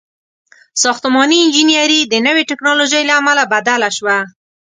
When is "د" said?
2.05-2.13